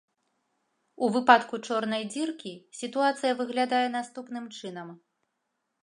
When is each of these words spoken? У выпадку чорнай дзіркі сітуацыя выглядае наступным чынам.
У 1.07 1.09
выпадку 1.15 1.55
чорнай 1.67 2.03
дзіркі 2.13 2.53
сітуацыя 2.79 3.31
выглядае 3.43 3.87
наступным 4.01 4.45
чынам. 4.57 4.89